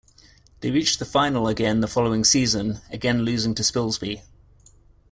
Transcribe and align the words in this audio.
They 0.61 0.71
reached 0.71 0.97
the 0.97 1.05
final 1.05 1.47
again 1.47 1.81
the 1.81 1.87
following 1.87 2.23
season, 2.23 2.79
again 2.89 3.21
losing 3.21 3.53
to 3.53 3.61
Spilsby. 3.63 4.23